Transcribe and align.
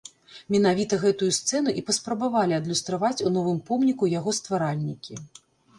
Менавіта 0.53 0.97
гэтую 1.03 1.29
сцэну 1.39 1.75
і 1.81 1.83
паспрабавалі 1.89 2.59
адлюстраваць 2.61 3.15
у 3.27 3.35
новым 3.39 3.61
помніку 3.69 4.13
яго 4.19 4.39
стваральнікі. 4.41 5.13